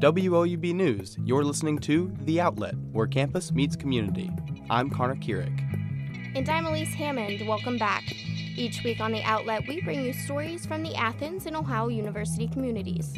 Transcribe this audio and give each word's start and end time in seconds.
From 0.00 0.14
WOUB 0.14 0.74
News, 0.74 1.16
you're 1.24 1.42
listening 1.42 1.76
to 1.80 2.14
The 2.20 2.40
Outlet, 2.40 2.76
where 2.92 3.08
campus 3.08 3.50
meets 3.50 3.74
community. 3.74 4.30
I'm 4.70 4.90
Connor 4.90 5.16
Keurig. 5.16 5.60
And 6.36 6.48
I'm 6.48 6.66
Elise 6.66 6.94
Hammond. 6.94 7.48
Welcome 7.48 7.78
back. 7.78 8.04
Each 8.54 8.84
week 8.84 9.00
on 9.00 9.10
The 9.10 9.24
Outlet, 9.24 9.66
we 9.66 9.80
bring 9.80 10.04
you 10.04 10.12
stories 10.12 10.64
from 10.66 10.84
the 10.84 10.94
Athens 10.94 11.46
and 11.46 11.56
Ohio 11.56 11.88
University 11.88 12.46
communities. 12.46 13.16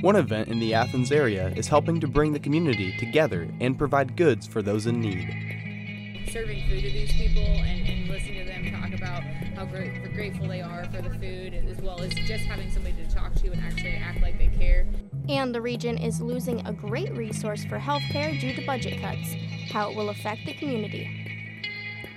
One 0.00 0.16
event 0.16 0.48
in 0.48 0.58
the 0.58 0.72
Athens 0.72 1.12
area 1.12 1.48
is 1.48 1.68
helping 1.68 2.00
to 2.00 2.08
bring 2.08 2.32
the 2.32 2.40
community 2.40 2.96
together 2.96 3.46
and 3.60 3.76
provide 3.76 4.16
goods 4.16 4.46
for 4.46 4.62
those 4.62 4.86
in 4.86 5.02
need. 5.02 6.30
Serving 6.30 6.66
food 6.66 6.80
to 6.80 6.90
these 6.90 7.12
people 7.12 7.42
and, 7.42 7.86
and 7.86 8.08
listening 8.08 8.38
to 8.38 8.44
them 8.46 8.72
talk 8.72 8.94
about 8.98 9.22
how 9.54 9.66
great, 9.66 10.14
grateful 10.14 10.48
they 10.48 10.62
are 10.62 10.86
for 10.86 11.02
the 11.02 11.10
food, 11.10 11.52
as 11.68 11.76
well 11.82 12.00
as 12.00 12.14
just 12.14 12.44
having 12.44 12.70
somebody 12.70 12.94
to 13.04 13.14
talk 13.14 13.34
to 13.34 13.50
and 13.52 13.60
actually 13.60 13.96
act 13.96 14.22
like 14.22 14.38
they 14.38 14.48
care. 14.48 14.86
And 15.28 15.54
the 15.54 15.60
region 15.60 15.98
is 15.98 16.20
losing 16.20 16.66
a 16.66 16.72
great 16.72 17.16
resource 17.16 17.64
for 17.64 17.78
healthcare 17.78 18.38
due 18.40 18.52
to 18.54 18.66
budget 18.66 19.00
cuts, 19.00 19.34
how 19.70 19.90
it 19.90 19.96
will 19.96 20.10
affect 20.10 20.44
the 20.46 20.52
community. 20.54 21.08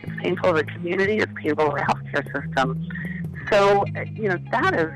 It's 0.03 0.21
painful 0.21 0.53
to 0.53 0.63
the 0.63 0.63
community, 0.63 1.17
it's 1.17 1.31
painful 1.35 1.69
to 1.69 1.75
the 1.75 1.81
healthcare 1.81 2.45
system. 2.45 2.87
So, 3.51 3.85
you 4.15 4.29
know, 4.29 4.39
that 4.51 4.73
is 4.73 4.91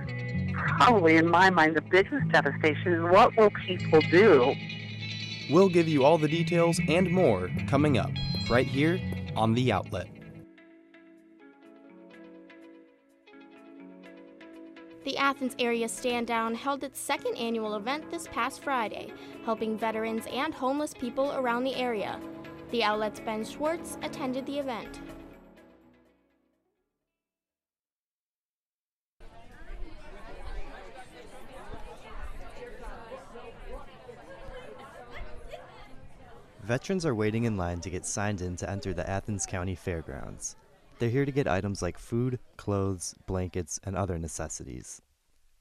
probably, 0.54 1.18
in 1.18 1.30
my 1.30 1.50
mind, 1.50 1.76
the 1.76 1.82
biggest 1.82 2.28
devastation 2.30 2.94
is 2.94 3.02
what 3.04 3.38
will 3.38 3.52
people 3.66 4.02
do? 4.10 4.56
We'll 5.50 5.70
give 5.70 5.88
you 5.88 6.04
all 6.04 6.18
the 6.18 6.28
details 6.28 6.80
and 6.88 7.12
more 7.12 7.50
coming 7.68 7.98
up 7.98 8.12
right 8.50 8.68
here 8.68 9.00
on 9.36 9.54
The 9.54 9.72
Outlet. 9.72 10.08
The 15.10 15.18
Athens 15.18 15.56
Area 15.58 15.90
Stand 15.90 16.28
Down 16.28 16.54
held 16.54 16.84
its 16.84 17.00
second 17.00 17.36
annual 17.36 17.78
event 17.78 18.12
this 18.12 18.28
past 18.28 18.62
Friday, 18.62 19.12
helping 19.44 19.76
veterans 19.76 20.28
and 20.32 20.54
homeless 20.54 20.94
people 20.94 21.32
around 21.32 21.64
the 21.64 21.74
area. 21.74 22.20
The 22.70 22.84
Outlet's 22.84 23.20
Ben 23.20 23.44
Schwartz 23.44 23.98
attended 24.04 24.46
the 24.46 24.60
event. 24.60 25.00
Veterans 36.62 37.04
are 37.04 37.16
waiting 37.16 37.46
in 37.46 37.58
line 37.58 37.82
to 37.82 37.90
get 37.90 38.06
signed 38.06 38.42
in 38.42 38.56
to 38.58 38.70
enter 38.70 38.94
the 38.94 39.10
Athens 39.10 39.48
County 39.48 39.74
Fairgrounds. 39.74 40.56
They're 41.00 41.10
here 41.10 41.26
to 41.26 41.32
get 41.32 41.48
items 41.48 41.82
like 41.82 41.98
food, 41.98 42.40
clothes, 42.58 43.16
blankets, 43.26 43.80
and 43.86 43.96
other 43.96 44.20
necessities. 44.20 45.02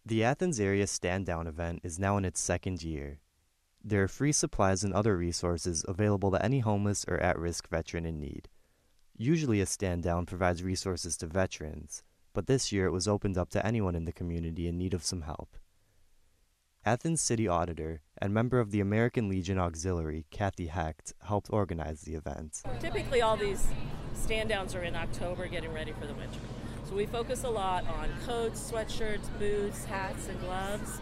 The 0.04 0.24
Athens 0.24 0.58
Area 0.58 0.86
Stand 0.88 1.26
Down 1.26 1.46
event 1.46 1.80
is 1.84 1.96
now 1.96 2.16
in 2.16 2.24
its 2.24 2.40
second 2.40 2.82
year. 2.82 3.20
There 3.84 4.02
are 4.02 4.08
free 4.08 4.32
supplies 4.32 4.82
and 4.82 4.92
other 4.92 5.16
resources 5.16 5.84
available 5.86 6.32
to 6.32 6.44
any 6.44 6.58
homeless 6.58 7.04
or 7.06 7.18
at 7.18 7.38
risk 7.38 7.68
veteran 7.68 8.04
in 8.04 8.18
need. 8.18 8.48
Usually, 9.16 9.60
a 9.60 9.66
stand 9.66 10.02
down 10.02 10.26
provides 10.26 10.64
resources 10.64 11.16
to 11.18 11.26
veterans, 11.26 12.02
but 12.34 12.48
this 12.48 12.72
year 12.72 12.86
it 12.86 12.92
was 12.92 13.06
opened 13.06 13.38
up 13.38 13.50
to 13.50 13.64
anyone 13.64 13.94
in 13.94 14.06
the 14.06 14.12
community 14.12 14.66
in 14.66 14.76
need 14.76 14.92
of 14.92 15.04
some 15.04 15.22
help. 15.22 15.56
Athens 16.88 17.20
City 17.20 17.46
Auditor 17.46 18.00
and 18.16 18.32
member 18.32 18.58
of 18.58 18.70
the 18.70 18.80
American 18.80 19.28
Legion 19.28 19.58
Auxiliary, 19.58 20.24
Kathy 20.30 20.68
Hecht, 20.68 21.12
helped 21.22 21.50
organize 21.52 22.00
the 22.00 22.14
event. 22.14 22.62
Typically, 22.80 23.20
all 23.20 23.36
these 23.36 23.66
stand 24.14 24.48
downs 24.48 24.74
are 24.74 24.82
in 24.82 24.96
October 24.96 25.48
getting 25.48 25.70
ready 25.70 25.92
for 25.92 26.06
the 26.06 26.14
winter. 26.14 26.38
So 26.88 26.94
we 26.94 27.04
focus 27.04 27.44
a 27.44 27.50
lot 27.50 27.86
on 27.88 28.08
coats, 28.24 28.72
sweatshirts, 28.72 29.28
boots, 29.38 29.84
hats, 29.84 30.28
and 30.28 30.40
gloves. 30.40 30.98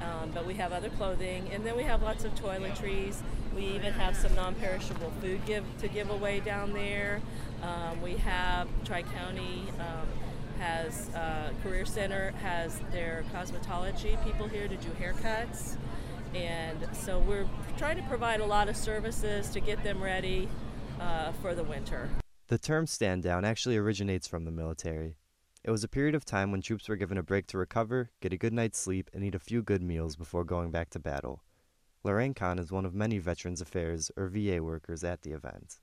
Um, 0.00 0.30
but 0.30 0.46
we 0.46 0.54
have 0.54 0.72
other 0.72 0.90
clothing, 0.90 1.50
and 1.52 1.66
then 1.66 1.76
we 1.76 1.82
have 1.82 2.00
lots 2.00 2.24
of 2.24 2.32
toiletries. 2.36 3.16
We 3.56 3.64
even 3.64 3.92
have 3.94 4.14
some 4.16 4.36
non-perishable 4.36 5.12
food 5.20 5.44
give 5.46 5.64
to 5.80 5.88
give 5.88 6.10
away 6.10 6.40
down 6.40 6.72
there. 6.72 7.20
Um, 7.60 8.00
we 8.02 8.18
have 8.18 8.68
Tri 8.84 9.02
County 9.02 9.64
um, 9.80 10.06
has 10.58 11.08
uh, 11.10 11.50
Career 11.62 11.84
Center 11.84 12.32
has 12.42 12.78
their 12.90 13.24
cosmetology 13.34 14.22
people 14.24 14.48
here 14.48 14.68
to 14.68 14.76
do 14.76 14.88
haircuts, 15.00 15.76
and 16.34 16.78
so 16.92 17.18
we're 17.20 17.46
trying 17.76 17.96
to 17.96 18.02
provide 18.04 18.40
a 18.40 18.46
lot 18.46 18.68
of 18.68 18.76
services 18.76 19.48
to 19.50 19.60
get 19.60 19.82
them 19.84 20.02
ready 20.02 20.48
uh, 21.00 21.32
for 21.42 21.54
the 21.54 21.64
winter. 21.64 22.08
The 22.48 22.58
term 22.58 22.86
stand 22.86 23.22
down 23.22 23.44
actually 23.44 23.76
originates 23.76 24.28
from 24.28 24.44
the 24.44 24.50
military. 24.50 25.16
It 25.64 25.70
was 25.70 25.82
a 25.82 25.88
period 25.88 26.14
of 26.14 26.26
time 26.26 26.50
when 26.50 26.60
troops 26.60 26.88
were 26.88 26.96
given 26.96 27.16
a 27.16 27.22
break 27.22 27.46
to 27.48 27.58
recover, 27.58 28.10
get 28.20 28.34
a 28.34 28.36
good 28.36 28.52
night's 28.52 28.78
sleep, 28.78 29.08
and 29.14 29.24
eat 29.24 29.34
a 29.34 29.38
few 29.38 29.62
good 29.62 29.82
meals 29.82 30.14
before 30.14 30.44
going 30.44 30.70
back 30.70 30.90
to 30.90 30.98
battle. 30.98 31.42
Lorraine 32.02 32.34
Kahn 32.34 32.58
is 32.58 32.70
one 32.70 32.84
of 32.84 32.94
many 32.94 33.16
Veterans 33.16 33.62
Affairs 33.62 34.10
or 34.14 34.28
VA 34.28 34.62
workers 34.62 35.02
at 35.02 35.22
the 35.22 35.32
event. 35.32 35.76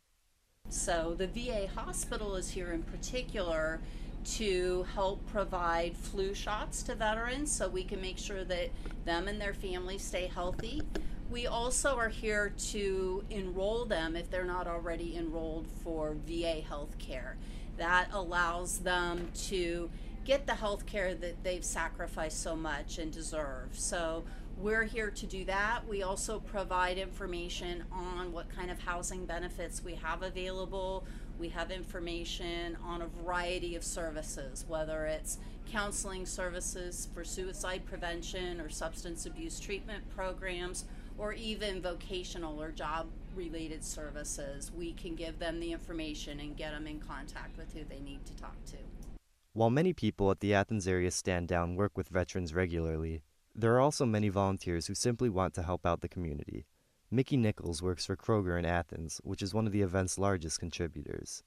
So, 0.70 1.16
the 1.18 1.26
VA 1.26 1.68
hospital 1.74 2.36
is 2.36 2.52
here 2.52 2.72
in 2.72 2.84
particular 2.84 3.82
to 4.24 4.86
help 4.96 5.26
provide 5.28 5.96
flu 5.96 6.34
shots 6.34 6.84
to 6.84 6.96
veterans 6.96 7.52
so 7.52 7.68
we 7.68 7.84
can 7.84 8.02
make 8.02 8.18
sure 8.18 8.44
that 8.44 8.70
them 9.06 9.28
and 9.28 9.40
their 9.40 9.54
families 9.54 10.04
stay 10.04 10.28
healthy. 10.28 10.82
We 11.30 11.48
also 11.48 11.96
are 11.96 12.10
here 12.10 12.54
to 12.72 13.24
enroll 13.30 13.86
them 13.86 14.16
if 14.16 14.30
they're 14.30 14.44
not 14.44 14.68
already 14.68 15.16
enrolled 15.16 15.68
for 15.84 16.16
VA 16.28 16.62
health 16.62 16.98
care. 16.98 17.38
That 17.78 18.10
allows 18.12 18.80
them 18.80 19.30
to 19.48 19.90
get 20.26 20.46
the 20.46 20.56
health 20.56 20.86
care 20.86 21.16
that 21.16 21.44
they've 21.44 21.64
sacrificed 21.64 22.42
so 22.42 22.56
much 22.56 22.98
and 22.98 23.12
deserve. 23.12 23.70
So 23.72 24.24
we're 24.58 24.84
here 24.84 25.10
to 25.10 25.26
do 25.26 25.46
that. 25.46 25.88
We 25.88 26.04
also 26.04 26.40
provide 26.40 26.98
information 26.98 27.84
on 27.92 28.32
what 28.32 28.54
kind 28.56 28.70
of 28.70 28.80
housing 28.80 29.26
benefits 29.26 29.84
we 29.84 29.96
have 29.96 30.22
available. 30.22 31.06
We 31.42 31.50
have 31.50 31.72
information 31.72 32.78
on 32.86 33.02
a 33.02 33.08
variety 33.08 33.76
of 33.76 33.84
services, 33.84 34.64
whether 34.68 35.08
it's 35.08 35.40
counseling 35.72 36.28
services 36.28 37.10
for 37.16 37.24
suicide 37.24 37.82
prevention 37.88 38.62
or 38.62 38.70
substance 38.70 39.26
abuse 39.26 39.60
treatment 39.60 40.08
programs, 40.16 40.86
or 41.18 41.34
even 41.34 41.82
vocational 41.82 42.62
or 42.62 42.70
job 42.70 43.08
related 43.36 43.84
services. 43.84 44.72
We 44.72 44.94
can 44.94 45.16
give 45.16 45.40
them 45.40 45.60
the 45.60 45.72
information 45.72 46.40
and 46.40 46.56
get 46.56 46.74
them 46.74 46.86
in 46.86 47.00
contact 47.00 47.58
with 47.58 47.74
who 47.74 47.86
they 47.90 48.02
need 48.02 48.24
to 48.28 48.36
talk 48.36 48.64
to. 48.68 48.78
While 49.54 49.72
many 49.72 49.94
people 49.94 50.30
at 50.30 50.42
the 50.42 50.54
Athens 50.54 50.88
area 50.88 51.10
stand 51.10 51.48
down 51.48 51.76
work 51.76 51.98
with 51.98 52.10
veterans 52.10 52.54
regularly, 52.54 53.24
there 53.56 53.74
are 53.74 53.82
also 53.82 54.06
many 54.06 54.30
volunteers 54.30 54.86
who 54.86 54.94
simply 54.94 55.28
want 55.28 55.56
to 55.56 55.64
help 55.64 55.88
out 55.88 56.02
the 56.02 56.08
community. 56.08 56.68
Mickey 57.14 57.36
Nichols 57.36 57.82
works 57.82 58.06
for 58.06 58.16
Kroger 58.16 58.58
in 58.58 58.64
Athens, 58.64 59.20
which 59.26 59.42
is 59.42 59.54
one 59.54 59.68
of 59.68 59.74
the 59.74 59.82
event's 59.82 60.18
largest 60.18 60.62
contributors. 60.62 61.44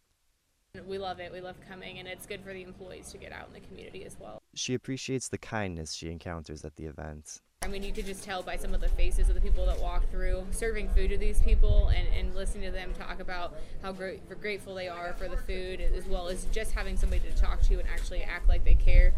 We 0.87 0.99
love 0.99 1.21
it. 1.21 1.33
We 1.33 1.41
love 1.41 1.57
coming, 1.67 1.99
and 1.99 2.07
it's 2.07 2.27
good 2.27 2.43
for 2.43 2.53
the 2.53 2.63
employees 2.63 3.11
to 3.13 3.19
get 3.19 3.33
out 3.33 3.49
in 3.49 3.55
the 3.55 3.67
community 3.67 4.05
as 4.05 4.19
well. 4.21 4.43
She 4.55 4.75
appreciates 4.75 5.29
the 5.29 5.39
kindness 5.39 5.95
she 5.95 6.11
encounters 6.11 6.67
at 6.67 6.77
the 6.77 6.85
event. 6.85 7.41
I 7.63 7.69
mean, 7.69 7.83
you 7.83 7.95
could 7.95 8.05
just 8.05 8.23
tell 8.23 8.43
by 8.43 8.59
some 8.59 8.75
of 8.75 8.83
the 8.83 8.91
faces 8.91 9.31
of 9.31 9.37
the 9.37 9.41
people 9.41 9.65
that 9.65 9.81
walk 9.81 10.11
through, 10.11 10.45
serving 10.51 10.91
food 10.91 11.09
to 11.09 11.17
these 11.17 11.41
people 11.41 11.89
and, 11.89 12.09
and 12.09 12.35
listening 12.35 12.65
to 12.65 12.71
them 12.71 12.93
talk 12.93 13.21
about 13.21 13.57
how 13.81 13.93
great, 13.93 14.29
grateful 14.43 14.75
they 14.75 14.89
are 14.89 15.15
for 15.15 15.29
the 15.29 15.39
food, 15.39 15.81
as 15.81 16.05
well 16.05 16.29
as 16.29 16.45
just 16.53 16.73
having 16.73 16.99
somebody 16.99 17.23
to 17.23 17.35
talk 17.41 17.63
to 17.63 17.79
and 17.81 17.89
actually 17.89 18.23
act 18.23 18.51
like 18.51 18.67
they 18.67 18.75
care. 18.75 19.15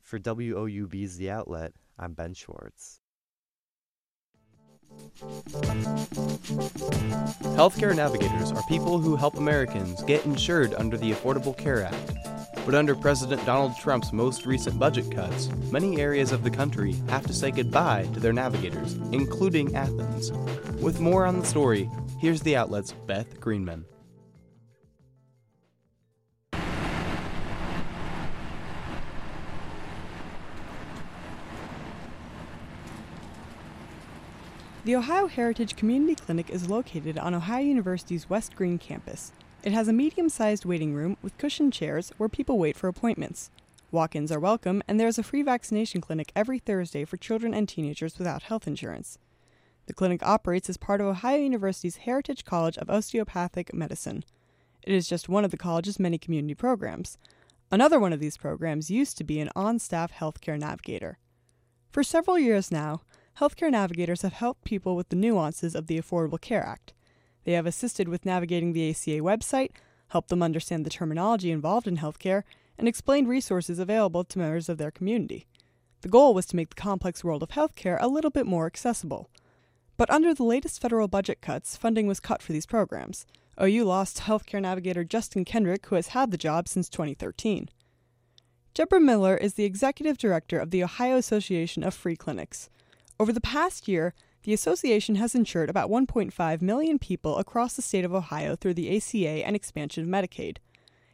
For 0.00 0.20
WOUB's 0.20 1.16
The 1.16 1.30
Outlet, 1.30 1.72
I'm 1.98 2.12
Ben 2.12 2.34
Schwartz. 2.34 3.01
Healthcare 7.56 7.94
navigators 7.94 8.50
are 8.50 8.62
people 8.68 8.98
who 8.98 9.14
help 9.16 9.36
Americans 9.36 10.02
get 10.02 10.24
insured 10.24 10.74
under 10.74 10.96
the 10.96 11.12
Affordable 11.12 11.56
Care 11.56 11.84
Act. 11.84 12.12
But 12.64 12.74
under 12.74 12.94
President 12.94 13.44
Donald 13.44 13.76
Trump's 13.76 14.12
most 14.12 14.46
recent 14.46 14.78
budget 14.78 15.10
cuts, 15.10 15.48
many 15.70 16.00
areas 16.00 16.32
of 16.32 16.44
the 16.44 16.50
country 16.50 16.94
have 17.08 17.26
to 17.26 17.32
say 17.32 17.50
goodbye 17.50 18.08
to 18.14 18.20
their 18.20 18.32
navigators, 18.32 18.94
including 19.12 19.74
Athens. 19.74 20.32
With 20.80 21.00
more 21.00 21.26
on 21.26 21.40
the 21.40 21.46
story, 21.46 21.90
here's 22.18 22.42
the 22.42 22.56
outlet's 22.56 22.92
Beth 23.06 23.40
Greenman. 23.40 23.84
The 34.84 34.96
Ohio 34.96 35.28
Heritage 35.28 35.76
Community 35.76 36.16
Clinic 36.16 36.50
is 36.50 36.68
located 36.68 37.16
on 37.16 37.36
Ohio 37.36 37.62
University's 37.62 38.28
West 38.28 38.56
Green 38.56 38.78
campus. 38.78 39.30
It 39.62 39.70
has 39.70 39.86
a 39.86 39.92
medium 39.92 40.28
sized 40.28 40.64
waiting 40.64 40.92
room 40.92 41.16
with 41.22 41.38
cushioned 41.38 41.72
chairs 41.72 42.10
where 42.16 42.28
people 42.28 42.58
wait 42.58 42.74
for 42.74 42.88
appointments. 42.88 43.48
Walk 43.92 44.16
ins 44.16 44.32
are 44.32 44.40
welcome, 44.40 44.82
and 44.88 44.98
there 44.98 45.06
is 45.06 45.18
a 45.18 45.22
free 45.22 45.42
vaccination 45.42 46.00
clinic 46.00 46.32
every 46.34 46.58
Thursday 46.58 47.04
for 47.04 47.16
children 47.16 47.54
and 47.54 47.68
teenagers 47.68 48.18
without 48.18 48.42
health 48.42 48.66
insurance. 48.66 49.18
The 49.86 49.94
clinic 49.94 50.20
operates 50.24 50.68
as 50.68 50.78
part 50.78 51.00
of 51.00 51.06
Ohio 51.06 51.38
University's 51.38 51.98
Heritage 51.98 52.44
College 52.44 52.76
of 52.76 52.90
Osteopathic 52.90 53.72
Medicine. 53.72 54.24
It 54.82 54.92
is 54.92 55.08
just 55.08 55.28
one 55.28 55.44
of 55.44 55.52
the 55.52 55.56
college's 55.56 56.00
many 56.00 56.18
community 56.18 56.56
programs. 56.56 57.18
Another 57.70 58.00
one 58.00 58.12
of 58.12 58.18
these 58.18 58.36
programs 58.36 58.90
used 58.90 59.16
to 59.18 59.22
be 59.22 59.38
an 59.38 59.50
on 59.54 59.78
staff 59.78 60.10
healthcare 60.12 60.58
navigator. 60.58 61.18
For 61.92 62.02
several 62.02 62.36
years 62.36 62.72
now, 62.72 63.02
healthcare 63.38 63.70
navigators 63.70 64.22
have 64.22 64.34
helped 64.34 64.64
people 64.64 64.96
with 64.96 65.08
the 65.08 65.16
nuances 65.16 65.74
of 65.74 65.86
the 65.86 66.00
Affordable 66.00 66.40
Care 66.40 66.64
Act. 66.64 66.92
They 67.44 67.52
have 67.52 67.66
assisted 67.66 68.08
with 68.08 68.26
navigating 68.26 68.72
the 68.72 68.90
ACA 68.90 69.20
website, 69.20 69.70
helped 70.08 70.28
them 70.28 70.42
understand 70.42 70.84
the 70.84 70.90
terminology 70.90 71.50
involved 71.50 71.86
in 71.86 71.96
healthcare, 71.96 72.42
and 72.78 72.86
explained 72.86 73.28
resources 73.28 73.78
available 73.78 74.24
to 74.24 74.38
members 74.38 74.68
of 74.68 74.78
their 74.78 74.90
community. 74.90 75.46
The 76.02 76.08
goal 76.08 76.34
was 76.34 76.46
to 76.46 76.56
make 76.56 76.70
the 76.70 76.74
complex 76.80 77.22
world 77.22 77.42
of 77.42 77.50
healthcare 77.50 77.96
a 78.00 78.08
little 78.08 78.30
bit 78.30 78.46
more 78.46 78.66
accessible. 78.66 79.30
But 79.96 80.10
under 80.10 80.34
the 80.34 80.44
latest 80.44 80.80
federal 80.80 81.06
budget 81.06 81.40
cuts, 81.40 81.76
funding 81.76 82.06
was 82.06 82.20
cut 82.20 82.42
for 82.42 82.52
these 82.52 82.66
programs. 82.66 83.24
OU 83.62 83.84
lost 83.84 84.22
healthcare 84.22 84.60
navigator 84.60 85.04
Justin 85.04 85.44
Kendrick, 85.44 85.86
who 85.86 85.94
has 85.94 86.08
had 86.08 86.30
the 86.30 86.38
job 86.38 86.66
since 86.66 86.88
2013. 86.88 87.68
Deborah 88.74 89.00
Miller 89.00 89.36
is 89.36 89.54
the 89.54 89.64
executive 89.64 90.16
director 90.16 90.58
of 90.58 90.70
the 90.70 90.82
Ohio 90.82 91.16
Association 91.16 91.84
of 91.84 91.94
Free 91.94 92.16
Clinics. 92.16 92.70
Over 93.20 93.32
the 93.32 93.40
past 93.40 93.88
year, 93.88 94.14
the 94.42 94.52
association 94.52 95.14
has 95.16 95.34
insured 95.34 95.70
about 95.70 95.90
1.5 95.90 96.62
million 96.62 96.98
people 96.98 97.38
across 97.38 97.76
the 97.76 97.82
state 97.82 98.04
of 98.04 98.14
Ohio 98.14 98.56
through 98.56 98.74
the 98.74 98.96
ACA 98.96 99.46
and 99.46 99.54
expansion 99.54 100.02
of 100.02 100.10
Medicaid. 100.10 100.56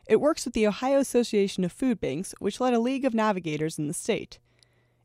It 0.07 0.21
works 0.21 0.47
with 0.47 0.55
the 0.55 0.67
Ohio 0.67 0.99
Association 0.99 1.65
of 1.65 1.73
Food 1.73 2.01
Banks, 2.01 2.35
which 2.39 2.61
led 2.61 2.73
a 2.73 2.81
league 2.81 3.05
of 3.05 3.13
navigators 3.13 3.79
in 3.79 3.89
the 3.89 3.95
state. 3.95 4.39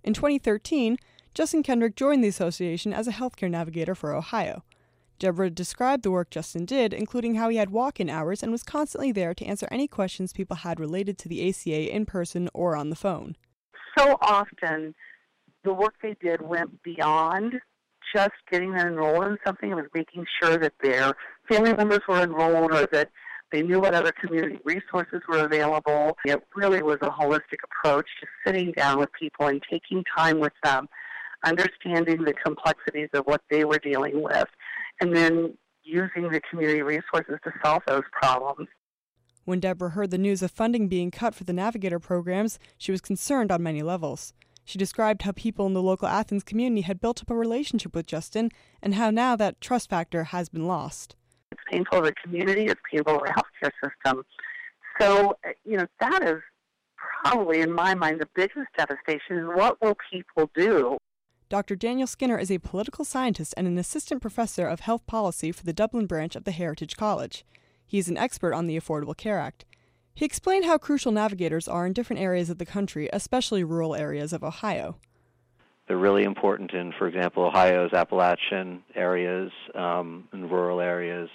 In 0.03 0.13
2013, 0.13 0.97
Justin 1.33 1.63
Kendrick 1.63 1.95
joined 1.95 2.23
the 2.23 2.29
association 2.29 2.93
as 2.93 3.07
a 3.07 3.11
healthcare 3.11 3.49
navigator 3.49 3.95
for 3.95 4.13
Ohio. 4.13 4.63
Deborah 5.19 5.49
described 5.49 6.03
the 6.03 6.11
work 6.11 6.29
Justin 6.29 6.65
did, 6.65 6.93
including 6.93 7.35
how 7.35 7.49
he 7.49 7.57
had 7.57 7.69
walk 7.69 7.99
in 7.99 8.09
hours 8.09 8.41
and 8.41 8.51
was 8.51 8.63
constantly 8.63 9.11
there 9.11 9.33
to 9.33 9.45
answer 9.45 9.67
any 9.71 9.87
questions 9.87 10.33
people 10.33 10.57
had 10.57 10.79
related 10.79 11.17
to 11.17 11.29
the 11.29 11.49
ACA 11.49 11.93
in 11.93 12.05
person 12.05 12.49
or 12.53 12.75
on 12.75 12.89
the 12.89 12.95
phone. 12.95 13.35
So 13.97 14.17
often, 14.21 14.95
the 15.63 15.73
work 15.73 15.95
they 16.01 16.15
did 16.21 16.41
went 16.41 16.83
beyond 16.83 17.53
just 18.15 18.33
getting 18.51 18.73
them 18.73 18.87
enrolled 18.87 19.25
in 19.25 19.37
something. 19.45 19.71
It 19.71 19.75
was 19.75 19.85
making 19.93 20.25
sure 20.41 20.57
that 20.57 20.73
their 20.81 21.13
family 21.49 21.73
members 21.73 22.01
were 22.07 22.21
enrolled 22.21 22.71
or 22.71 22.87
that 22.91 23.09
they 23.51 23.61
knew 23.61 23.79
what 23.79 23.93
other 23.93 24.11
community 24.11 24.59
resources 24.65 25.21
were 25.29 25.45
available. 25.45 26.17
It 26.25 26.43
really 26.55 26.81
was 26.81 26.97
a 27.01 27.09
holistic 27.09 27.59
approach 27.63 28.07
to 28.21 28.27
sitting 28.45 28.71
down 28.71 28.99
with 28.99 29.09
people 29.17 29.47
and 29.47 29.61
taking 29.69 30.03
time 30.17 30.39
with 30.39 30.53
them, 30.63 30.87
understanding 31.45 32.23
the 32.23 32.33
complexities 32.33 33.09
of 33.13 33.25
what 33.25 33.41
they 33.49 33.63
were 33.63 33.79
dealing 33.79 34.21
with, 34.21 34.47
and 35.01 35.15
then 35.15 35.55
using 35.83 36.29
the 36.29 36.41
community 36.49 36.81
resources 36.81 37.37
to 37.43 37.51
solve 37.63 37.83
those 37.87 38.03
problems. 38.11 38.67
When 39.45 39.59
Deborah 39.59 39.89
heard 39.89 40.11
the 40.11 40.17
news 40.17 40.41
of 40.41 40.51
funding 40.51 40.87
being 40.87 41.11
cut 41.11 41.35
for 41.35 41.43
the 41.43 41.53
Navigator 41.53 41.99
programs, 41.99 42.57
she 42.77 42.91
was 42.91 43.01
concerned 43.01 43.51
on 43.51 43.61
many 43.61 43.81
levels. 43.81 44.33
She 44.65 44.77
described 44.77 45.23
how 45.23 45.31
people 45.33 45.65
in 45.65 45.73
the 45.73 45.81
local 45.81 46.07
Athens 46.07 46.43
community 46.43 46.81
had 46.81 47.01
built 47.01 47.21
up 47.21 47.29
a 47.29 47.35
relationship 47.35 47.95
with 47.95 48.05
Justin 48.05 48.49
and 48.81 48.95
how 48.95 49.09
now 49.09 49.35
that 49.35 49.59
trust 49.59 49.89
factor 49.89 50.25
has 50.25 50.49
been 50.49 50.65
lost. 50.67 51.15
It's 51.51 51.61
painful 51.69 52.01
to 52.01 52.05
the 52.07 52.13
community, 52.23 52.65
it's 52.65 52.81
painful 52.91 53.19
to 53.19 53.25
the 53.25 53.33
healthcare 53.33 53.71
system. 53.83 54.23
So, 54.99 55.37
you 55.65 55.77
know, 55.77 55.87
that 55.99 56.23
is 56.23 56.41
probably, 57.23 57.61
in 57.61 57.71
my 57.71 57.93
mind, 57.93 58.21
the 58.21 58.29
biggest 58.35 58.67
devastation 58.77 59.47
what 59.55 59.81
will 59.81 59.97
people 60.11 60.49
do? 60.55 60.97
Dr. 61.49 61.75
Daniel 61.75 62.07
Skinner 62.07 62.39
is 62.39 62.49
a 62.49 62.57
political 62.57 63.05
scientist 63.05 63.53
and 63.57 63.67
an 63.67 63.77
assistant 63.77 64.21
professor 64.21 64.65
of 64.65 64.79
health 64.79 65.05
policy 65.05 65.51
for 65.51 65.63
the 65.63 65.73
Dublin 65.73 66.07
branch 66.07 66.35
of 66.35 66.45
the 66.45 66.51
Heritage 66.51 66.97
College. 66.97 67.45
He 67.85 67.99
is 67.99 68.07
an 68.07 68.17
expert 68.17 68.53
on 68.53 68.65
the 68.65 68.79
Affordable 68.79 69.15
Care 69.15 69.37
Act. 69.37 69.65
He 70.15 70.25
explained 70.25 70.65
how 70.65 70.77
crucial 70.77 71.11
navigators 71.11 71.67
are 71.67 71.87
in 71.87 71.93
different 71.93 72.21
areas 72.21 72.49
of 72.49 72.59
the 72.59 72.65
country, 72.65 73.09
especially 73.11 73.63
rural 73.63 73.95
areas 73.95 74.31
of 74.31 74.43
Ohio. 74.43 74.97
They're 75.87 75.97
really 75.97 76.23
important 76.23 76.71
in, 76.71 76.93
for 76.97 77.07
example, 77.07 77.43
Ohio's 77.43 77.93
Appalachian 77.93 78.83
areas 78.95 79.51
um, 79.75 80.27
and 80.31 80.49
rural 80.49 80.79
areas, 80.79 81.29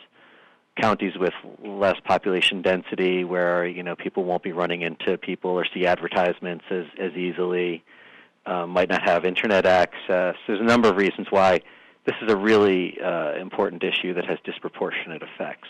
counties 0.80 1.12
with 1.18 1.34
less 1.62 1.96
population 2.04 2.62
density, 2.62 3.24
where 3.24 3.66
you 3.66 3.82
know 3.82 3.94
people 3.96 4.24
won't 4.24 4.42
be 4.42 4.52
running 4.52 4.82
into 4.82 5.18
people 5.18 5.50
or 5.50 5.66
see 5.74 5.84
advertisements 5.84 6.64
as 6.70 6.86
as 6.98 7.12
easily, 7.12 7.84
um, 8.46 8.70
might 8.70 8.88
not 8.88 9.02
have 9.02 9.24
internet 9.26 9.66
access. 9.66 10.36
There's 10.46 10.60
a 10.60 10.64
number 10.64 10.88
of 10.88 10.96
reasons 10.96 11.26
why 11.30 11.60
this 12.06 12.16
is 12.22 12.32
a 12.32 12.36
really 12.36 12.96
uh, 13.04 13.34
important 13.34 13.82
issue 13.82 14.14
that 14.14 14.24
has 14.24 14.38
disproportionate 14.44 15.22
effects. 15.22 15.68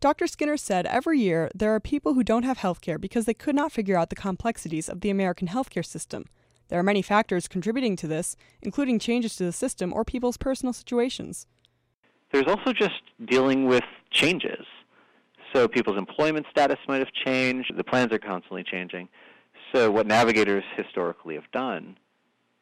Dr. 0.00 0.26
Skinner 0.26 0.56
said 0.56 0.86
every 0.86 1.20
year 1.20 1.50
there 1.54 1.74
are 1.74 1.80
people 1.80 2.14
who 2.14 2.24
don't 2.24 2.44
have 2.44 2.56
health 2.56 2.80
care 2.80 2.98
because 2.98 3.26
they 3.26 3.34
could 3.34 3.54
not 3.54 3.70
figure 3.70 3.98
out 3.98 4.08
the 4.08 4.16
complexities 4.16 4.88
of 4.88 5.02
the 5.02 5.10
American 5.10 5.48
healthcare 5.48 5.84
system. 5.84 6.24
There 6.68 6.78
are 6.78 6.82
many 6.82 7.02
factors 7.02 7.46
contributing 7.46 7.96
to 7.96 8.06
this, 8.06 8.34
including 8.62 8.98
changes 8.98 9.36
to 9.36 9.44
the 9.44 9.52
system 9.52 9.92
or 9.92 10.02
people's 10.06 10.38
personal 10.38 10.72
situations. 10.72 11.46
There's 12.32 12.46
also 12.46 12.72
just 12.72 13.02
dealing 13.26 13.66
with 13.66 13.84
changes. 14.10 14.64
So 15.52 15.68
people's 15.68 15.98
employment 15.98 16.46
status 16.50 16.78
might 16.88 17.00
have 17.00 17.12
changed, 17.12 17.76
the 17.76 17.84
plans 17.84 18.10
are 18.10 18.18
constantly 18.18 18.64
changing. 18.64 19.06
So 19.74 19.90
what 19.90 20.06
navigators 20.06 20.64
historically 20.76 21.34
have 21.34 21.50
done 21.52 21.98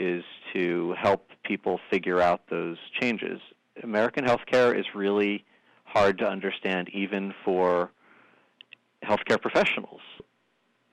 is 0.00 0.24
to 0.54 0.96
help 0.98 1.30
people 1.44 1.78
figure 1.88 2.20
out 2.20 2.40
those 2.50 2.78
changes. 3.00 3.40
American 3.84 4.24
healthcare 4.24 4.76
is 4.76 4.86
really 4.92 5.44
hard 5.92 6.18
to 6.18 6.26
understand 6.26 6.88
even 6.92 7.34
for 7.44 7.90
healthcare 9.04 9.40
professionals. 9.40 10.00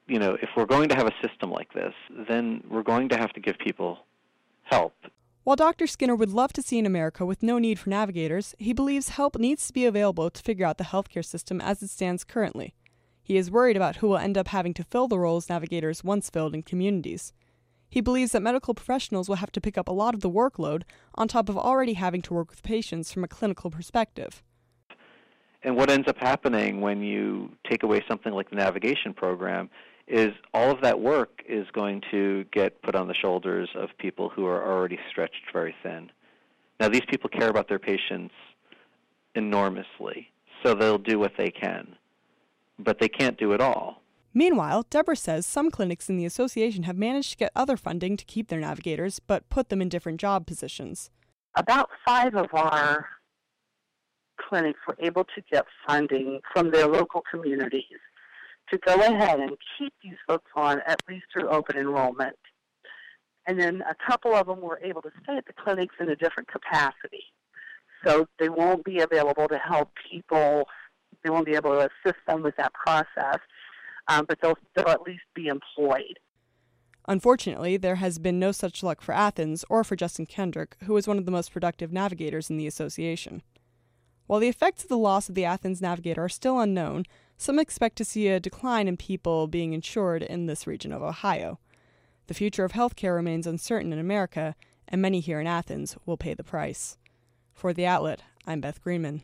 You 0.07 0.19
know, 0.19 0.37
if 0.41 0.49
we're 0.55 0.65
going 0.65 0.89
to 0.89 0.95
have 0.95 1.07
a 1.07 1.27
system 1.27 1.51
like 1.51 1.73
this, 1.73 1.93
then 2.29 2.63
we're 2.69 2.83
going 2.83 3.09
to 3.09 3.17
have 3.17 3.33
to 3.33 3.39
give 3.39 3.57
people 3.57 3.99
help. 4.63 4.93
While 5.43 5.55
Dr. 5.55 5.85
Skinner 5.85 6.15
would 6.15 6.31
love 6.31 6.53
to 6.53 6.61
see 6.61 6.79
an 6.79 6.85
America 6.85 7.25
with 7.25 7.43
no 7.43 7.59
need 7.59 7.77
for 7.77 7.89
navigators, 7.89 8.55
he 8.57 8.73
believes 8.73 9.09
help 9.09 9.37
needs 9.37 9.67
to 9.67 9.73
be 9.73 9.85
available 9.85 10.29
to 10.29 10.41
figure 10.41 10.65
out 10.65 10.77
the 10.77 10.85
healthcare 10.85 11.25
system 11.25 11.61
as 11.61 11.83
it 11.83 11.89
stands 11.89 12.23
currently. 12.23 12.73
He 13.21 13.37
is 13.37 13.51
worried 13.51 13.75
about 13.75 13.97
who 13.97 14.07
will 14.07 14.17
end 14.17 14.37
up 14.37 14.47
having 14.47 14.73
to 14.75 14.83
fill 14.83 15.07
the 15.07 15.19
roles 15.19 15.49
navigators 15.49 16.03
once 16.03 16.29
filled 16.29 16.55
in 16.55 16.63
communities. 16.63 17.33
He 17.89 18.01
believes 18.01 18.31
that 18.31 18.41
medical 18.41 18.73
professionals 18.73 19.29
will 19.29 19.37
have 19.37 19.51
to 19.51 19.61
pick 19.61 19.77
up 19.77 19.87
a 19.87 19.93
lot 19.93 20.13
of 20.13 20.21
the 20.21 20.29
workload 20.29 20.83
on 21.15 21.27
top 21.27 21.49
of 21.49 21.57
already 21.57 21.93
having 21.93 22.21
to 22.23 22.33
work 22.33 22.49
with 22.49 22.63
patients 22.63 23.11
from 23.11 23.23
a 23.23 23.27
clinical 23.27 23.69
perspective. 23.69 24.43
And 25.65 25.75
what 25.75 25.89
ends 25.89 26.07
up 26.07 26.17
happening 26.19 26.79
when 26.79 27.01
you 27.01 27.49
take 27.67 27.81
away 27.81 28.03
something 28.07 28.31
like 28.31 28.51
the 28.51 28.55
navigation 28.55 29.15
program 29.15 29.67
is 30.07 30.29
all 30.53 30.69
of 30.69 30.81
that 30.81 31.01
work 31.01 31.41
is 31.49 31.65
going 31.73 32.03
to 32.11 32.45
get 32.53 32.79
put 32.83 32.95
on 32.95 33.07
the 33.07 33.15
shoulders 33.15 33.67
of 33.73 33.89
people 33.97 34.29
who 34.29 34.45
are 34.45 34.63
already 34.63 34.99
stretched 35.09 35.41
very 35.51 35.75
thin. 35.81 36.11
Now, 36.79 36.87
these 36.89 37.01
people 37.09 37.31
care 37.31 37.49
about 37.49 37.67
their 37.67 37.79
patients 37.79 38.35
enormously, 39.33 40.29
so 40.63 40.75
they'll 40.75 40.99
do 40.99 41.17
what 41.17 41.31
they 41.35 41.49
can, 41.49 41.95
but 42.77 42.99
they 42.99 43.09
can't 43.09 43.35
do 43.39 43.51
it 43.53 43.59
all. 43.59 44.03
Meanwhile, 44.35 44.85
Deborah 44.91 45.15
says 45.15 45.47
some 45.47 45.71
clinics 45.71 46.09
in 46.09 46.17
the 46.17 46.25
association 46.25 46.83
have 46.83 46.95
managed 46.95 47.31
to 47.31 47.37
get 47.37 47.51
other 47.55 47.75
funding 47.75 48.17
to 48.17 48.25
keep 48.25 48.49
their 48.49 48.59
navigators, 48.59 49.19
but 49.19 49.49
put 49.49 49.69
them 49.69 49.81
in 49.81 49.89
different 49.89 50.19
job 50.21 50.45
positions. 50.45 51.09
About 51.55 51.89
five 52.05 52.35
of 52.35 52.53
our 52.53 53.07
clinics 54.37 54.79
were 54.87 54.97
able 54.99 55.23
to 55.23 55.41
get 55.51 55.65
funding 55.87 56.39
from 56.53 56.71
their 56.71 56.87
local 56.87 57.21
communities 57.29 57.99
to 58.71 58.79
go 58.79 58.95
ahead 58.95 59.39
and 59.39 59.51
keep 59.77 59.93
these 60.03 60.17
folks 60.27 60.49
on 60.55 60.81
at 60.87 60.99
least 61.07 61.25
through 61.31 61.49
open 61.49 61.77
enrollment. 61.77 62.37
And 63.47 63.59
then 63.59 63.83
a 63.87 63.95
couple 64.09 64.33
of 64.33 64.47
them 64.47 64.61
were 64.61 64.79
able 64.83 65.01
to 65.03 65.11
stay 65.23 65.37
at 65.37 65.45
the 65.45 65.53
clinics 65.53 65.95
in 65.99 66.09
a 66.09 66.15
different 66.15 66.49
capacity. 66.51 67.23
So 68.05 68.27
they 68.39 68.49
won't 68.49 68.83
be 68.83 68.99
available 68.99 69.47
to 69.47 69.57
help 69.57 69.91
people, 70.09 70.67
they 71.23 71.29
won't 71.29 71.45
be 71.45 71.55
able 71.55 71.71
to 71.71 71.89
assist 71.89 72.19
them 72.27 72.41
with 72.41 72.55
that 72.57 72.73
process, 72.73 73.39
um, 74.07 74.25
but 74.27 74.39
they'll, 74.41 74.57
they'll 74.75 74.89
at 74.89 75.01
least 75.01 75.23
be 75.33 75.47
employed. 75.47 76.19
Unfortunately, 77.07 77.77
there 77.77 77.95
has 77.95 78.17
been 78.17 78.39
no 78.39 78.51
such 78.51 78.81
luck 78.81 79.01
for 79.01 79.13
Athens 79.13 79.63
or 79.69 79.83
for 79.83 79.95
Justin 79.95 80.25
Kendrick, 80.25 80.75
who 80.83 80.93
was 80.93 81.07
one 81.07 81.19
of 81.19 81.25
the 81.25 81.31
most 81.31 81.51
productive 81.51 81.93
navigators 81.93 82.49
in 82.49 82.57
the 82.57 82.65
association. 82.65 83.43
While 84.27 84.39
the 84.39 84.47
effects 84.47 84.83
of 84.83 84.89
the 84.89 84.97
loss 84.97 85.29
of 85.29 85.35
the 85.35 85.45
Athens 85.45 85.81
Navigator 85.81 86.23
are 86.23 86.29
still 86.29 86.59
unknown, 86.59 87.05
some 87.37 87.59
expect 87.59 87.95
to 87.97 88.05
see 88.05 88.27
a 88.27 88.39
decline 88.39 88.87
in 88.87 88.97
people 88.97 89.47
being 89.47 89.73
insured 89.73 90.23
in 90.23 90.45
this 90.45 90.65
region 90.65 90.91
of 90.91 91.03
Ohio. 91.03 91.59
The 92.27 92.33
future 92.33 92.63
of 92.63 92.71
healthcare 92.71 93.15
remains 93.15 93.45
uncertain 93.45 93.93
in 93.93 93.99
America, 93.99 94.55
and 94.87 95.01
many 95.01 95.19
here 95.19 95.39
in 95.39 95.47
Athens 95.47 95.95
will 96.05 96.17
pay 96.17 96.33
the 96.33 96.43
price. 96.43 96.97
For 97.53 97.71
The 97.71 97.85
Outlet, 97.85 98.21
I'm 98.47 98.61
Beth 98.61 98.81
Greenman. 98.81 99.21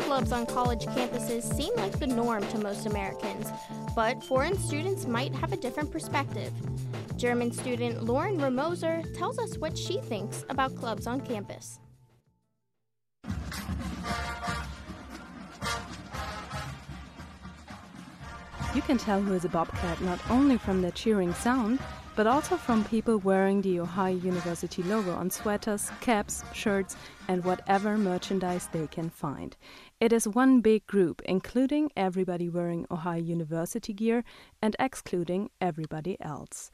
Clubs 0.00 0.32
on 0.32 0.46
college 0.46 0.86
campuses 0.86 1.42
seem 1.54 1.74
like 1.76 1.98
the 1.98 2.06
norm 2.06 2.46
to 2.48 2.58
most 2.58 2.86
Americans, 2.86 3.50
but 3.94 4.22
foreign 4.24 4.58
students 4.58 5.06
might 5.06 5.34
have 5.34 5.52
a 5.52 5.56
different 5.56 5.90
perspective. 5.90 6.52
German 7.16 7.52
student 7.52 8.04
Lauren 8.04 8.38
Remoser 8.38 9.02
tells 9.16 9.38
us 9.38 9.58
what 9.58 9.76
she 9.76 9.98
thinks 9.98 10.44
about 10.48 10.74
clubs 10.76 11.06
on 11.06 11.20
campus. 11.20 11.80
You 18.74 18.82
can 18.82 18.98
tell 18.98 19.22
who 19.22 19.32
is 19.32 19.46
a 19.46 19.48
Bobcat 19.48 20.00
not 20.02 20.20
only 20.30 20.58
from 20.58 20.82
their 20.82 20.90
cheering 20.90 21.32
sound, 21.32 21.80
but 22.16 22.26
also 22.26 22.56
from 22.56 22.82
people 22.82 23.18
wearing 23.18 23.60
the 23.60 23.78
Ohio 23.78 24.16
University 24.16 24.82
logo 24.82 25.12
on 25.12 25.28
sweaters, 25.30 25.90
caps, 26.00 26.42
shirts, 26.54 26.96
and 27.28 27.44
whatever 27.44 27.98
merchandise 27.98 28.68
they 28.72 28.86
can 28.86 29.10
find. 29.10 29.54
It 30.00 30.14
is 30.14 30.26
one 30.26 30.62
big 30.62 30.86
group, 30.86 31.20
including 31.26 31.90
everybody 31.94 32.48
wearing 32.48 32.86
Ohio 32.90 33.20
University 33.20 33.92
gear 33.92 34.24
and 34.62 34.74
excluding 34.78 35.50
everybody 35.60 36.16
else. 36.22 36.70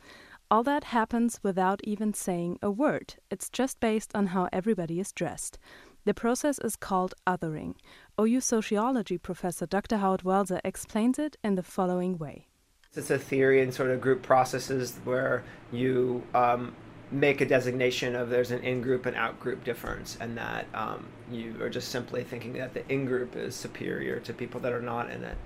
All 0.49 0.63
that 0.63 0.85
happens 0.85 1.41
without 1.43 1.81
even 1.83 2.15
saying 2.15 2.61
a 2.63 2.71
word. 2.71 3.15
It's 3.29 3.51
just 3.51 3.81
based 3.81 4.13
on 4.15 4.27
how 4.29 4.49
everybody 4.53 5.01
is 5.01 5.11
dressed. 5.11 5.59
The 6.05 6.15
process 6.15 6.59
is 6.61 6.77
called 6.77 7.15
othering. 7.27 7.75
OU 8.21 8.41
sociology 8.43 9.19
professor 9.19 9.67
Dr. 9.67 9.97
Howard 9.97 10.23
Welser 10.23 10.61
explains 10.63 11.19
it 11.19 11.37
in 11.43 11.57
the 11.57 11.63
following 11.65 12.17
way. 12.17 12.47
It's 12.95 13.11
a 13.11 13.19
theory 13.19 13.63
in 13.63 13.73
sort 13.73 13.89
of 13.89 14.03
group 14.03 14.21
processes 14.23 14.99
where 15.05 15.45
you 15.73 16.23
um, 16.35 16.75
make 17.11 17.41
a 17.41 17.47
designation 17.47 18.15
of 18.15 18.29
there's 18.29 18.51
an 18.51 18.63
in-group 18.63 19.07
and 19.07 19.17
out-group 19.17 19.65
difference, 19.65 20.19
and 20.21 20.37
that 20.37 20.67
um, 20.75 21.07
you 21.31 21.57
are 21.63 21.71
just 21.71 21.89
simply 21.89 22.23
thinking 22.23 22.53
that 22.55 22.75
the 22.75 22.87
in-group 22.93 23.35
is 23.35 23.55
superior 23.55 24.21
to 24.21 24.35
people 24.35 24.61
that 24.61 24.75
are 24.75 24.83
not 24.83 25.11
in 25.11 25.25
it. 25.25 25.39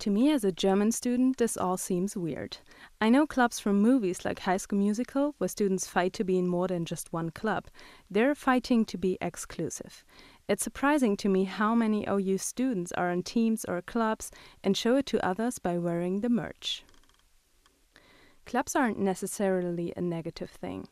To 0.00 0.10
me, 0.10 0.30
as 0.30 0.44
a 0.44 0.52
German 0.52 0.92
student, 0.92 1.38
this 1.38 1.56
all 1.56 1.78
seems 1.78 2.14
weird. 2.14 2.58
I 3.00 3.08
know 3.08 3.26
clubs 3.26 3.58
from 3.58 3.80
movies 3.80 4.26
like 4.26 4.40
High 4.40 4.58
School 4.58 4.80
Musical, 4.80 5.34
where 5.38 5.48
students 5.48 5.86
fight 5.86 6.12
to 6.14 6.24
be 6.24 6.36
in 6.36 6.46
more 6.46 6.68
than 6.68 6.84
just 6.84 7.14
one 7.14 7.30
club. 7.30 7.68
They're 8.10 8.34
fighting 8.34 8.84
to 8.84 8.98
be 8.98 9.16
exclusive. 9.22 10.04
It's 10.46 10.62
surprising 10.62 11.16
to 11.18 11.28
me 11.30 11.44
how 11.44 11.74
many 11.74 12.06
OU 12.06 12.36
students 12.36 12.92
are 12.92 13.10
on 13.10 13.22
teams 13.22 13.64
or 13.64 13.80
clubs 13.80 14.30
and 14.62 14.76
show 14.76 14.96
it 14.96 15.06
to 15.06 15.26
others 15.26 15.58
by 15.58 15.78
wearing 15.78 16.20
the 16.20 16.28
merch. 16.28 16.84
Clubs 18.44 18.76
aren't 18.76 18.98
necessarily 18.98 19.94
a 19.96 20.02
negative 20.02 20.50
thing. 20.50 20.86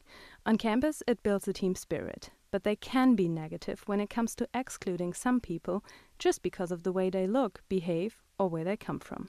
On 0.46 0.56
campus, 0.56 1.02
it 1.06 1.22
builds 1.22 1.46
a 1.46 1.52
team 1.52 1.74
spirit, 1.74 2.30
but 2.50 2.64
they 2.64 2.76
can 2.76 3.14
be 3.14 3.28
negative 3.28 3.82
when 3.84 4.00
it 4.00 4.08
comes 4.08 4.34
to 4.36 4.48
excluding 4.54 5.12
some 5.12 5.38
people 5.38 5.84
just 6.18 6.42
because 6.42 6.72
of 6.72 6.82
the 6.82 6.92
way 6.92 7.10
they 7.10 7.26
look, 7.26 7.60
behave, 7.68 8.22
or 8.38 8.48
where 8.48 8.64
they 8.64 8.78
come 8.78 9.00
from. 9.00 9.28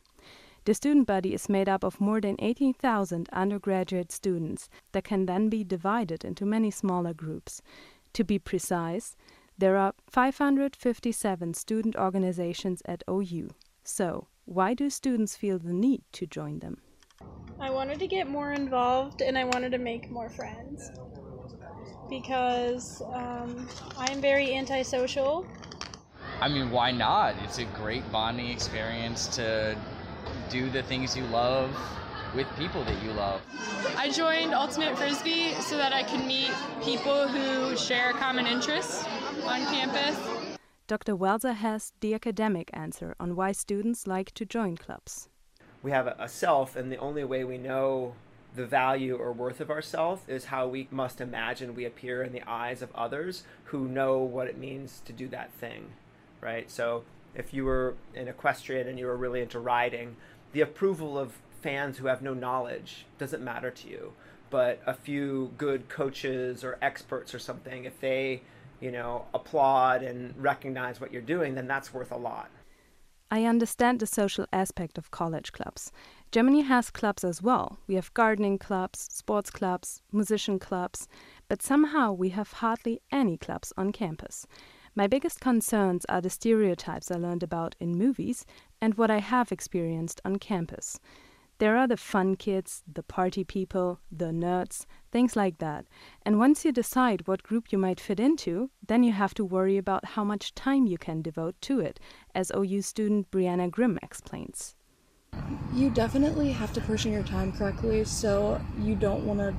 The 0.63 0.74
student 0.74 1.06
body 1.06 1.34
is 1.34 1.50
made 1.50 1.68
up 1.68 1.84
of 1.84 2.00
more 2.00 2.22
than 2.22 2.38
18,000 2.39 3.27
undergraduate 3.34 4.13
students 4.13 4.70
that 4.94 5.03
can 5.03 5.25
then 5.25 5.50
be 5.50 5.65
divided 5.65 6.24
into 6.24 6.46
many 6.46 6.72
smaller 6.72 7.13
groups. 7.13 7.62
To 8.13 8.24
be 8.24 8.39
precise, 8.39 9.18
there 9.63 9.77
are 9.77 9.93
557 10.10 11.53
student 11.53 11.96
organizations 11.96 12.82
at 12.84 13.01
OU. 13.10 13.51
So, 13.82 14.27
why 14.43 14.74
do 14.74 14.89
students 14.89 15.38
feel 15.38 15.58
the 15.58 15.72
need 15.72 16.01
to 16.12 16.27
join 16.27 16.60
them? 16.60 16.82
I 17.62 17.70
wanted 17.70 17.98
to 18.00 18.08
get 18.08 18.27
more 18.27 18.51
involved 18.51 19.22
and 19.22 19.38
I 19.38 19.46
wanted 19.46 19.72
to 19.72 19.77
make 19.77 20.12
more 20.12 20.29
friends 20.29 20.91
because 22.10 23.01
um, 23.13 23.70
I 23.98 24.12
am 24.12 24.20
very 24.20 24.53
antisocial. 24.53 25.48
I 26.41 26.50
mean, 26.50 26.70
why 26.70 26.91
not? 26.91 27.36
It's 27.46 27.60
a 27.60 27.65
great 27.82 28.03
bonding 28.12 28.50
experience 28.50 29.27
to 29.38 29.77
do 30.50 30.70
the 30.72 30.84
things 30.84 31.15
you 31.15 31.24
love 31.27 31.74
with 32.36 32.48
people 32.58 32.84
that 32.84 33.01
you 33.01 33.13
love. 33.13 33.39
I 33.96 34.10
joined 34.10 34.53
Ultimate 34.53 34.98
Frisbee 34.98 35.53
so 35.62 35.77
that 35.77 35.93
I 35.93 36.03
could 36.03 36.25
meet 36.25 36.51
people 36.84 37.29
who 37.29 37.77
share 37.77 38.12
common 38.12 38.46
interests 38.46 39.05
on 39.45 39.65
campus. 39.65 40.17
Dr. 40.88 41.15
Welser 41.15 41.55
has 41.55 41.93
the 42.00 42.13
academic 42.13 42.69
answer 42.73 43.15
on 43.19 43.35
why 43.35 43.51
students 43.51 44.07
like 44.07 44.31
to 44.33 44.45
join 44.45 44.77
clubs. 44.77 45.29
We 45.81 45.91
have 45.91 46.07
a 46.07 46.27
self, 46.27 46.75
and 46.75 46.91
the 46.91 46.97
only 46.97 47.23
way 47.23 47.43
we 47.43 47.57
know 47.57 48.15
the 48.55 48.65
value 48.65 49.15
or 49.15 49.31
worth 49.31 49.59
of 49.59 49.71
ourself 49.71 50.27
is 50.29 50.45
how 50.45 50.67
we 50.67 50.88
must 50.91 51.19
imagine 51.19 51.75
we 51.75 51.85
appear 51.85 52.21
in 52.23 52.31
the 52.31 52.47
eyes 52.47 52.81
of 52.81 52.93
others 52.93 53.43
who 53.65 53.88
know 53.88 54.19
what 54.19 54.47
it 54.47 54.57
means 54.57 55.01
to 55.05 55.13
do 55.13 55.27
that 55.29 55.51
thing, 55.53 55.91
right? 56.39 56.69
So 56.69 57.03
if 57.35 57.53
you 57.53 57.65
were 57.65 57.95
an 58.15 58.27
equestrian 58.27 58.88
and 58.88 59.00
you 59.00 59.07
were 59.07 59.17
really 59.17 59.41
into 59.41 59.59
riding, 59.59 60.15
the 60.51 60.62
approval 60.62 61.17
of 61.17 61.33
fans 61.62 61.97
who 61.97 62.07
have 62.07 62.21
no 62.21 62.33
knowledge 62.33 63.05
doesn't 63.17 63.43
matter 63.43 63.71
to 63.71 63.88
you. 63.88 64.13
But 64.50 64.81
a 64.85 64.93
few 64.93 65.51
good 65.57 65.89
coaches 65.89 66.63
or 66.63 66.77
experts 66.79 67.33
or 67.33 67.39
something, 67.39 67.85
if 67.85 68.00
they, 68.00 68.43
you 68.83 68.91
know, 68.91 69.25
applaud 69.33 70.03
and 70.03 70.35
recognize 70.37 70.99
what 70.99 71.13
you're 71.13 71.21
doing, 71.21 71.55
then 71.55 71.67
that's 71.67 71.93
worth 71.93 72.11
a 72.11 72.17
lot. 72.17 72.49
I 73.31 73.45
understand 73.45 73.99
the 73.99 74.05
social 74.05 74.45
aspect 74.51 74.97
of 74.97 75.09
college 75.09 75.53
clubs. 75.53 75.91
Germany 76.31 76.61
has 76.61 76.91
clubs 76.91 77.23
as 77.23 77.41
well. 77.41 77.79
We 77.87 77.95
have 77.95 78.13
gardening 78.13 78.57
clubs, 78.57 79.07
sports 79.09 79.49
clubs, 79.49 80.01
musician 80.11 80.59
clubs, 80.59 81.07
but 81.47 81.61
somehow 81.63 82.11
we 82.11 82.29
have 82.29 82.51
hardly 82.51 83.01
any 83.09 83.37
clubs 83.37 83.71
on 83.77 83.93
campus. 83.93 84.45
My 84.95 85.07
biggest 85.07 85.39
concerns 85.39 86.05
are 86.09 86.21
the 86.21 86.29
stereotypes 86.29 87.09
I 87.09 87.15
learned 87.15 87.41
about 87.41 87.75
in 87.79 87.97
movies 87.97 88.45
and 88.81 88.95
what 88.95 89.09
I 89.09 89.19
have 89.19 89.51
experienced 89.51 90.19
on 90.25 90.35
campus. 90.35 90.99
There 91.60 91.77
are 91.77 91.88
the 91.88 91.98
fun 91.98 92.36
kids, 92.36 92.83
the 92.91 93.03
party 93.03 93.43
people, 93.43 94.00
the 94.12 94.31
nerds, 94.31 94.86
things 95.12 95.36
like 95.36 95.60
that. 95.60 95.86
And 96.25 96.39
once 96.39 96.65
you 96.65 96.72
decide 96.72 97.27
what 97.27 97.43
group 97.43 97.72
you 97.72 97.77
might 97.77 98.00
fit 98.00 98.19
into, 98.19 98.69
then 98.86 99.03
you 99.03 99.13
have 99.13 99.33
to 99.36 99.45
worry 99.45 99.77
about 99.77 100.05
how 100.05 100.24
much 100.24 100.55
time 100.55 100.88
you 100.88 100.98
can 100.98 101.22
devote 101.22 101.55
to 101.62 101.79
it, 101.79 102.00
as 102.33 102.51
OU 102.55 102.81
student 102.81 103.31
Brianna 103.31 103.69
Grimm 103.69 104.00
explains. 104.01 104.75
You 105.74 105.89
definitely 105.89 106.51
have 106.51 106.74
to 106.74 106.81
portion 106.81 107.12
your 107.12 107.24
time 107.24 107.51
correctly, 107.51 108.03
so 108.03 108.60
you 108.79 108.95
don't 108.95 109.25
want 109.25 109.39
to 109.39 109.53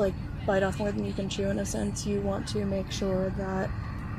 like 0.00 0.14
bite 0.46 0.62
off 0.62 0.78
more 0.78 0.92
than 0.92 1.04
you 1.04 1.12
can 1.12 1.28
chew 1.28 1.48
in 1.48 1.58
a 1.58 1.66
sense. 1.66 2.06
You 2.06 2.20
want 2.20 2.46
to 2.48 2.64
make 2.64 2.90
sure 2.90 3.30
that 3.30 3.70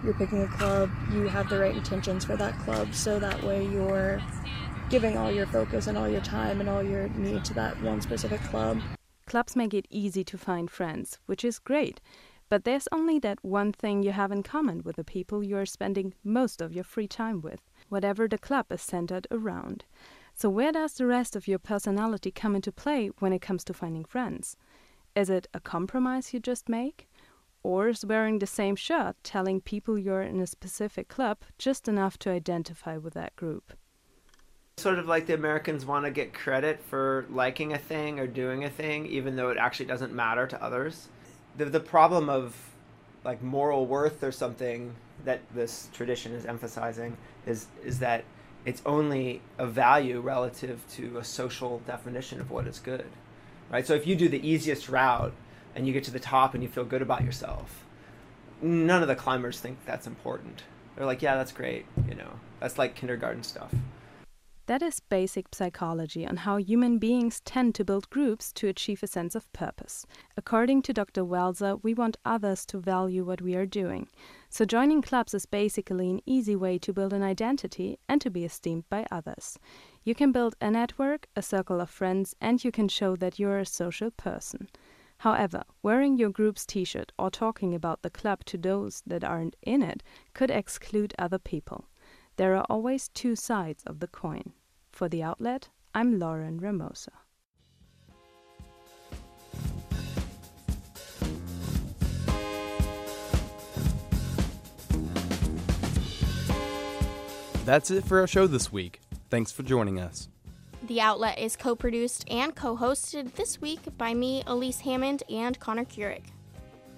you're 0.03 0.13
picking 0.13 0.43
a 0.43 0.47
club, 0.47 0.91
you 1.11 1.27
have 1.27 1.49
the 1.49 1.59
right 1.59 1.75
intentions 1.75 2.23
for 2.25 2.37
that 2.37 2.57
club, 2.59 2.93
so 2.93 3.19
that 3.19 3.41
way 3.43 3.65
you're 3.65 4.21
giving 4.89 5.17
all 5.17 5.31
your 5.31 5.45
focus 5.47 5.87
and 5.87 5.97
all 5.97 6.07
your 6.07 6.21
time 6.21 6.61
and 6.61 6.69
all 6.69 6.81
your 6.81 7.09
need 7.09 7.43
to 7.45 7.53
that 7.53 7.81
one 7.81 8.01
specific 8.01 8.41
club. 8.43 8.79
Clubs 9.25 9.55
make 9.55 9.73
it 9.73 9.85
easy 9.89 10.23
to 10.23 10.37
find 10.37 10.71
friends, 10.71 11.19
which 11.25 11.43
is 11.43 11.59
great. 11.59 11.99
But 12.49 12.63
there's 12.63 12.87
only 12.93 13.19
that 13.19 13.43
one 13.43 13.73
thing 13.73 14.01
you 14.01 14.13
have 14.13 14.31
in 14.31 14.41
common 14.41 14.81
with 14.83 14.95
the 14.95 15.03
people 15.03 15.43
you 15.43 15.57
are 15.57 15.65
spending 15.65 16.13
most 16.23 16.61
of 16.61 16.71
your 16.71 16.85
free 16.85 17.07
time 17.07 17.41
with, 17.41 17.59
whatever 17.89 18.27
the 18.27 18.37
club 18.37 18.67
is 18.71 18.81
centered 18.81 19.27
around. 19.29 19.83
So, 20.33 20.49
where 20.49 20.71
does 20.71 20.93
the 20.93 21.07
rest 21.07 21.35
of 21.35 21.47
your 21.47 21.59
personality 21.59 22.31
come 22.31 22.55
into 22.55 22.71
play 22.71 23.07
when 23.19 23.33
it 23.33 23.41
comes 23.41 23.65
to 23.65 23.73
finding 23.73 24.05
friends? 24.05 24.55
Is 25.13 25.29
it 25.29 25.47
a 25.53 25.59
compromise 25.59 26.33
you 26.33 26.39
just 26.39 26.69
make? 26.69 27.09
Or 27.63 27.89
is 27.89 28.05
wearing 28.05 28.39
the 28.39 28.47
same 28.47 28.77
shirt 28.77 29.17
telling 29.23 29.59
people 29.59 29.97
you're 29.97 30.21
in 30.21 30.39
a 30.39 30.47
specific 30.47 31.09
club 31.09 31.39
just 31.57 31.89
enough 31.89 32.17
to 32.19 32.29
identify 32.29 32.95
with 32.95 33.15
that 33.15 33.35
group? 33.35 33.73
Sort 34.77 34.99
of 34.99 35.07
like 35.07 35.25
the 35.25 35.33
Americans 35.33 35.85
want 35.85 36.05
to 36.05 36.11
get 36.11 36.33
credit 36.33 36.79
for 36.89 37.25
liking 37.29 37.73
a 37.73 37.77
thing 37.77 38.19
or 38.19 38.27
doing 38.27 38.63
a 38.63 38.69
thing, 38.69 39.07
even 39.07 39.35
though 39.35 39.49
it 39.49 39.57
actually 39.57 39.87
doesn't 39.87 40.13
matter 40.13 40.45
to 40.47 40.63
others. 40.63 41.07
The, 41.57 41.65
the 41.65 41.79
problem 41.79 42.29
of 42.29 42.55
like 43.23 43.41
moral 43.41 43.87
worth 43.87 44.23
or 44.23 44.31
something 44.31 44.95
that 45.25 45.41
this 45.53 45.89
tradition 45.93 46.33
is 46.33 46.45
emphasizing 46.45 47.17
is 47.45 47.67
is 47.83 47.99
that 47.99 48.23
it's 48.65 48.81
only 48.85 49.41
a 49.57 49.65
value 49.65 50.19
relative 50.19 50.79
to 50.91 51.17
a 51.17 51.23
social 51.23 51.79
definition 51.87 52.39
of 52.39 52.51
what 52.51 52.67
is 52.67 52.77
good 52.77 53.07
right 53.71 53.87
so 53.87 53.95
if 53.95 54.05
you 54.05 54.15
do 54.15 54.29
the 54.29 54.47
easiest 54.47 54.87
route 54.87 55.33
and 55.77 55.85
you 55.85 55.93
get 55.93 56.03
to 56.03 56.11
the 56.11 56.19
top 56.19 56.55
and 56.55 56.63
you 56.63 56.67
feel 56.67 56.83
good 56.83 57.03
about 57.03 57.23
yourself. 57.23 57.85
None 58.61 59.03
of 59.03 59.07
the 59.07 59.15
climbers 59.15 59.59
think 59.59 59.77
that's 59.85 60.07
important. 60.07 60.63
They're 60.95 61.05
like, 61.05 61.21
yeah, 61.21 61.35
that's 61.35 61.51
great, 61.51 61.85
you 62.09 62.15
know. 62.15 62.31
That's 62.59 62.79
like 62.79 62.95
kindergarten 62.95 63.43
stuff. 63.43 63.71
That 64.67 64.81
is 64.81 64.99
basic 64.99 65.55
psychology 65.55 66.27
on 66.27 66.35
how 66.35 66.57
human 66.57 66.99
beings 66.99 67.39
tend 67.45 67.73
to 67.75 67.85
build 67.85 68.09
groups 68.09 68.51
to 68.51 68.67
achieve 68.67 69.01
a 69.01 69.07
sense 69.07 69.33
of 69.33 69.51
purpose. 69.53 70.05
According 70.35 70.81
to 70.81 70.93
Dr. 70.93 71.23
Welser, 71.23 71.81
we 71.83 71.93
want 71.93 72.17
others 72.25 72.65
to 72.65 72.77
value 72.77 73.23
what 73.23 73.41
we 73.41 73.55
are 73.55 73.65
doing. 73.65 74.09
So 74.49 74.65
joining 74.65 75.01
clubs 75.01 75.33
is 75.33 75.45
basically 75.45 76.09
an 76.09 76.19
easy 76.25 76.57
way 76.57 76.77
to 76.79 76.91
build 76.91 77.13
an 77.13 77.23
identity 77.23 77.97
and 78.09 78.19
to 78.19 78.29
be 78.29 78.43
esteemed 78.43 78.83
by 78.89 79.05
others. 79.09 79.57
You 80.03 80.13
can 80.13 80.33
build 80.33 80.57
a 80.59 80.69
network, 80.69 81.27
a 81.33 81.41
circle 81.41 81.79
of 81.79 81.89
friends, 81.89 82.35
and 82.41 82.61
you 82.61 82.71
can 82.73 82.89
show 82.89 83.15
that 83.15 83.39
you're 83.39 83.59
a 83.59 83.65
social 83.65 84.11
person. 84.11 84.67
However, 85.19 85.63
wearing 85.81 86.17
your 86.17 86.29
group's 86.29 86.65
t 86.65 86.83
shirt 86.83 87.13
or 87.17 87.31
talking 87.31 87.73
about 87.73 88.01
the 88.01 88.09
club 88.09 88.43
to 88.45 88.57
those 88.57 89.01
that 89.07 89.23
aren't 89.23 89.55
in 89.61 89.81
it 89.81 90.03
could 90.33 90.51
exclude 90.51 91.13
other 91.17 91.39
people. 91.39 91.85
There 92.37 92.55
are 92.55 92.65
always 92.69 93.07
two 93.09 93.35
sides 93.35 93.83
of 93.87 93.99
the 93.99 94.07
coin. 94.07 94.53
For 94.91 95.09
the 95.09 95.23
outlet, 95.23 95.69
I'm 95.95 96.19
Lauren 96.19 96.59
Ramosa. 96.59 97.09
That's 107.65 107.89
it 107.89 108.05
for 108.05 108.19
our 108.19 108.27
show 108.27 108.45
this 108.45 108.71
week. 108.71 109.01
Thanks 109.31 109.51
for 109.51 109.63
joining 109.63 109.99
us. 109.99 110.29
The 110.83 111.01
Outlet 111.01 111.39
is 111.39 111.55
co 111.55 111.75
produced 111.75 112.23
and 112.29 112.55
co 112.55 112.77
hosted 112.77 113.33
this 113.33 113.59
week 113.59 113.79
by 113.97 114.13
me, 114.13 114.43
Elise 114.45 114.81
Hammond, 114.81 115.23
and 115.27 115.59
Connor 115.59 115.85
Keurig. 115.85 116.25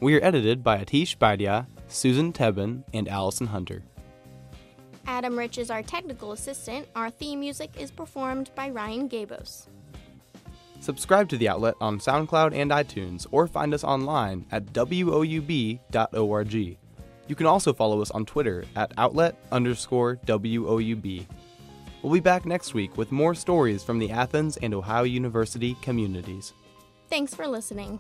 We 0.01 0.15
are 0.15 0.23
edited 0.23 0.63
by 0.63 0.83
Atish 0.83 1.17
Baidia, 1.17 1.65
Susan 1.87 2.33
Tebben, 2.33 2.83
and 2.93 3.07
Allison 3.07 3.47
Hunter. 3.47 3.83
Adam 5.09 5.35
Rich 5.35 5.57
is 5.57 5.71
our 5.71 5.81
technical 5.81 6.33
assistant. 6.33 6.87
Our 6.95 7.09
theme 7.09 7.39
music 7.39 7.71
is 7.79 7.89
performed 7.89 8.51
by 8.53 8.69
Ryan 8.69 9.09
Gabos. 9.09 9.65
Subscribe 10.81 11.27
to 11.29 11.37
the 11.37 11.49
outlet 11.49 11.73
on 11.81 11.97
SoundCloud 11.97 12.53
and 12.53 12.69
iTunes, 12.69 13.25
or 13.31 13.47
find 13.47 13.73
us 13.73 13.83
online 13.83 14.45
at 14.51 14.67
woub.org. 14.67 16.53
You 16.53 17.35
can 17.35 17.45
also 17.47 17.73
follow 17.73 18.01
us 18.03 18.11
on 18.11 18.27
Twitter 18.27 18.65
at 18.75 18.93
outlet 18.99 19.35
underscore 19.51 20.17
WOUB. 20.27 21.25
We'll 22.03 22.13
be 22.13 22.19
back 22.19 22.45
next 22.45 22.75
week 22.75 22.95
with 22.95 23.11
more 23.11 23.33
stories 23.33 23.83
from 23.83 23.97
the 23.97 24.11
Athens 24.11 24.57
and 24.57 24.75
Ohio 24.75 25.03
University 25.03 25.75
communities. 25.81 26.53
Thanks 27.09 27.33
for 27.33 27.47
listening. 27.47 27.99